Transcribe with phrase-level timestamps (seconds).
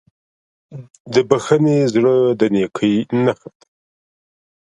[1.13, 3.65] د بښنې زړه د نیکۍ نښه ده.